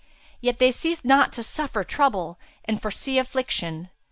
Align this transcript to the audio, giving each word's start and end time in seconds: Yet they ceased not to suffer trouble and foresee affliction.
Yet 0.39 0.57
they 0.57 0.71
ceased 0.71 1.05
not 1.05 1.31
to 1.33 1.43
suffer 1.43 1.83
trouble 1.83 2.39
and 2.65 2.81
foresee 2.81 3.19
affliction. 3.19 3.91